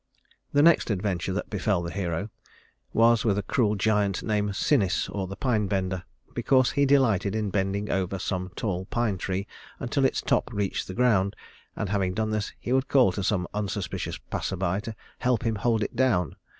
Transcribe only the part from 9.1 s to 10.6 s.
tree until its top